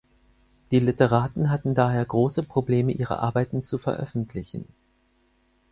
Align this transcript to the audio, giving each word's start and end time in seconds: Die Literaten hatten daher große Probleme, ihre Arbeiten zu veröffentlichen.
Die 0.71 0.79
Literaten 0.79 1.51
hatten 1.51 1.75
daher 1.75 2.03
große 2.03 2.41
Probleme, 2.41 2.91
ihre 2.91 3.19
Arbeiten 3.19 3.61
zu 3.63 3.77
veröffentlichen. 3.77 4.65